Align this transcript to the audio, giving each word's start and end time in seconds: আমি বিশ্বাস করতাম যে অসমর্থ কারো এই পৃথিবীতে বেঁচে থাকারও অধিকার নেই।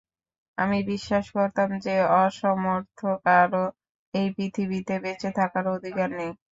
আমি 0.57 0.77
বিশ্বাস 0.91 1.25
করতাম 1.35 1.69
যে 1.85 1.93
অসমর্থ 2.19 2.99
কারো 3.25 3.65
এই 4.13 4.27
পৃথিবীতে 4.35 4.93
বেঁচে 5.03 5.29
থাকারও 5.39 5.71
অধিকার 5.77 6.09
নেই। 6.19 6.31